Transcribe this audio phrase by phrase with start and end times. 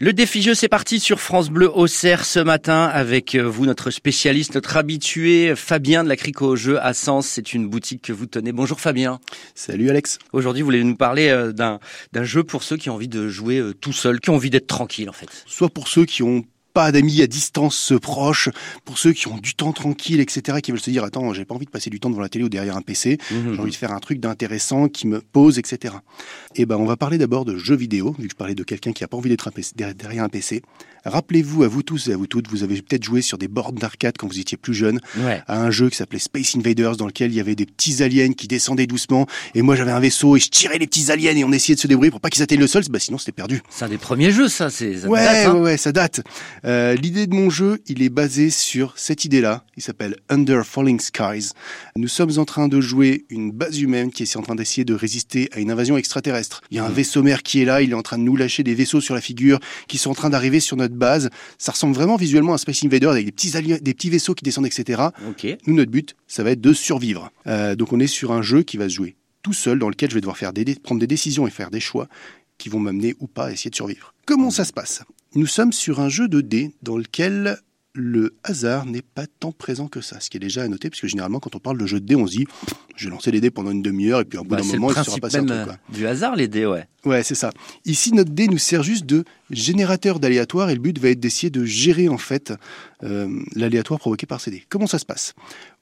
[0.00, 3.90] Le défi jeu, c'est parti sur France Bleu Auxerre ce matin avec euh, vous, notre
[3.90, 7.26] spécialiste, notre habitué, Fabien de la Crico au jeu à Sens.
[7.26, 8.52] C'est une boutique que vous tenez.
[8.52, 9.18] Bonjour Fabien.
[9.56, 10.20] Salut Alex.
[10.32, 11.80] Aujourd'hui, vous voulez nous parler euh, d'un,
[12.22, 14.68] jeu pour ceux qui ont envie de jouer euh, tout seul, qui ont envie d'être
[14.68, 15.42] tranquille en fait.
[15.46, 16.44] Soit pour ceux qui ont
[16.78, 18.50] pas d'amis à distance proches,
[18.84, 21.56] pour ceux qui ont du temps tranquille, etc., qui veulent se dire attends, j'ai pas
[21.56, 23.54] envie de passer du temps devant la télé ou derrière un PC, Mhm.
[23.54, 25.94] j'ai envie de faire un truc d'intéressant qui me pose, etc.
[26.54, 28.92] Et ben, on va parler d'abord de jeux vidéo, vu que je parlais de quelqu'un
[28.92, 30.62] qui a pas envie d'être un PC derrière un PC.
[31.04, 33.72] Rappelez-vous, à vous tous et à vous toutes, vous avez peut-être joué sur des bords
[33.72, 35.42] d'arcade quand vous étiez plus jeune, Ouais.
[35.48, 38.32] à un jeu qui s'appelait Space Invaders, dans lequel il y avait des petits aliens
[38.32, 41.44] qui descendaient doucement, et moi j'avais un vaisseau et je tirais les petits aliens et
[41.44, 43.62] on essayait de se débrouiller pour pas qu'ils atteignent le sol, bah sinon c'était perdu.
[43.70, 44.70] C'est un des premiers jeux, ça.
[44.70, 45.54] C'est, ça Ouais, date, hein.
[45.54, 46.20] ouais, ouais, ça date.
[46.68, 49.64] Euh, L'idée de mon jeu, il est basé sur cette idée-là.
[49.76, 51.50] Il s'appelle Under Falling Skies.
[51.96, 54.92] Nous sommes en train de jouer une base humaine qui est en train d'essayer de
[54.92, 56.60] résister à une invasion extraterrestre.
[56.70, 56.94] Il y a un Mhm.
[56.94, 59.14] vaisseau mère qui est là, il est en train de nous lâcher des vaisseaux sur
[59.14, 61.30] la figure qui sont en train d'arriver sur notre base.
[61.56, 64.44] Ça ressemble vraiment visuellement à Space Invaders avec des petits, aliens- des petits vaisseaux qui
[64.44, 65.02] descendent, etc.
[65.66, 67.30] Nous, notre but, ça va être de survivre.
[67.46, 70.10] Euh, donc on est sur un jeu qui va se jouer tout seul, dans lequel
[70.10, 72.08] je vais devoir faire des, prendre des décisions et faire des choix
[72.58, 74.12] qui vont m'amener ou pas à essayer de survivre.
[74.26, 75.02] Comment ça se passe?
[75.34, 77.58] Nous sommes sur un jeu de dés dans lequel
[77.94, 81.00] le hasard n'est pas tant présent que ça, ce qui est déjà à noter, parce
[81.00, 82.46] que généralement, quand on parle de jeu de dés, on se dit
[82.94, 84.90] je vais lancer les dés pendant une demi-heure, et puis au bout Bah, d'un moment,
[84.90, 85.64] il sera passé un truc.
[85.64, 85.78] quoi.
[85.92, 86.86] du hasard, les dés, ouais.
[87.04, 87.50] Ouais, c'est ça.
[87.84, 91.50] Ici, notre dé nous sert juste de générateur d'aléatoire et le but va être d'essayer
[91.50, 92.52] de gérer en fait
[93.02, 94.64] euh, l'aléatoire provoqué par ces dés.
[94.68, 95.34] Comment ça se passe?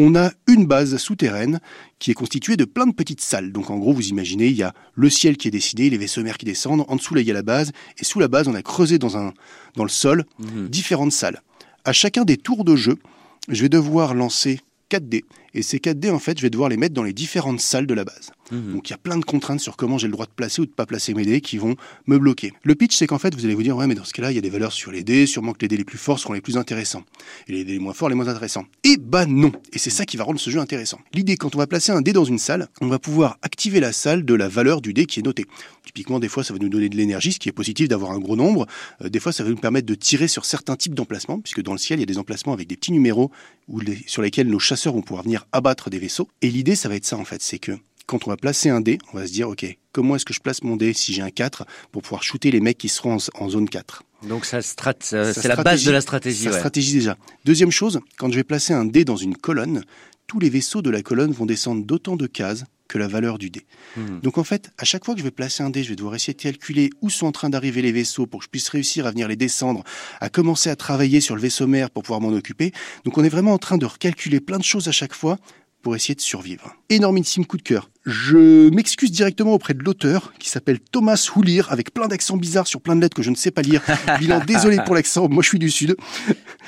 [0.00, 1.58] On a une base souterraine
[1.98, 3.50] qui est constituée de plein de petites salles.
[3.52, 6.22] Donc en gros, vous imaginez, il y a le ciel qui est dessiné, les vaisseaux
[6.22, 8.46] mers qui descendent, en dessous là, il y a la base, et sous la base,
[8.46, 9.34] on a creusé dans, un,
[9.74, 10.68] dans le sol Mhm.
[10.68, 11.42] différentes salles.
[11.84, 12.96] À chacun des tours de jeu,
[13.48, 15.24] je vais devoir lancer 4 dés.
[15.58, 17.88] Et ces 4 dés, en fait, je vais devoir les mettre dans les différentes salles
[17.88, 18.30] de la base.
[18.52, 18.74] Mhm.
[18.74, 20.66] Donc il y a plein de contraintes sur comment j'ai le droit de placer ou
[20.66, 21.74] de pas placer mes dés qui vont
[22.06, 22.52] me bloquer.
[22.62, 24.36] Le pitch, c'est qu'en fait, vous allez vous dire, ouais, mais dans ce cas-là, il
[24.36, 26.32] y a des valeurs sur les dés, sûrement que les dés les plus forts seront
[26.34, 27.02] les plus intéressants.
[27.48, 28.64] Et les dés les moins forts, les moins intéressants.
[28.84, 31.00] Et bah non Et c'est ça qui va rendre ce jeu intéressant.
[31.12, 33.92] L'idée, quand on va placer un dé dans une salle, on va pouvoir activer la
[33.92, 35.44] salle de la valeur du dé qui est notée.
[35.84, 38.18] Typiquement, des fois, ça va nous donner de l'énergie, ce qui est positif d'avoir un
[38.20, 38.66] gros nombre.
[39.02, 41.72] Euh, des fois, ça va nous permettre de tirer sur certains types d'emplacements, puisque dans
[41.72, 43.30] le ciel, il y a des emplacements avec des petits numéros
[43.68, 46.28] où les- sur lesquels nos chasseurs vont pouvoir venir abattre des vaisseaux.
[46.42, 47.72] Et l'idée, ça va être ça, en fait, c'est que
[48.06, 50.40] quand on va placer un dé, on va se dire, OK, comment est-ce que je
[50.40, 53.44] place mon dé si j'ai un 4 pour pouvoir shooter les mecs qui seront en,
[53.44, 56.48] en zone 4 Donc ça strat, c'est la base de la stratégie.
[56.48, 56.56] Ouais.
[56.56, 57.16] stratégie déjà.
[57.44, 59.84] Deuxième chose, quand je vais placer un dé dans une colonne,
[60.28, 63.50] tous les vaisseaux de la colonne vont descendre d'autant de cases que la valeur du
[63.50, 63.66] dé.
[63.96, 64.20] Mhm.
[64.20, 66.14] Donc en fait, à chaque fois que je vais placer un dé, je vais devoir
[66.14, 69.06] essayer de calculer où sont en train d'arriver les vaisseaux pour que je puisse réussir
[69.06, 69.84] à venir les descendre,
[70.20, 72.72] à commencer à travailler sur le vaisseau mère pour pouvoir m'en occuper.
[73.04, 75.38] Donc on est vraiment en train de recalculer plein de choses à chaque fois
[75.82, 76.74] pour essayer de survivre.
[76.90, 77.90] Énormissime coup de cœur.
[78.04, 82.80] Je m'excuse directement auprès de l'auteur qui s'appelle Thomas Houlir avec plein d'accents bizarres sur
[82.80, 83.82] plein de lettres que je ne sais pas lire.
[84.18, 85.94] Bilan désolé pour l'accent, moi je suis du sud.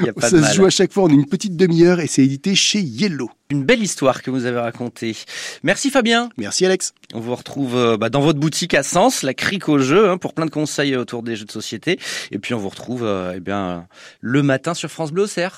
[0.00, 0.50] Y a pas de Ça mal.
[0.50, 3.30] se joue à chaque fois en une petite demi-heure et c'est édité chez Yellow.
[3.50, 5.16] Une belle histoire que vous avez racontée.
[5.62, 6.30] Merci Fabien.
[6.38, 6.94] Merci Alex.
[7.12, 10.16] On vous retrouve euh, bah, dans votre boutique à Sens, la crique au jeu, hein,
[10.16, 11.98] pour plein de conseils autour des jeux de société.
[12.30, 13.86] Et puis on vous retrouve euh, eh bien,
[14.20, 15.52] le matin sur France Bleu Auxerre.